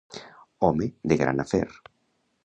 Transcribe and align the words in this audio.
Home 0.67 0.87
de 1.11 1.17
gran 1.21 1.43
afer. 1.43 1.67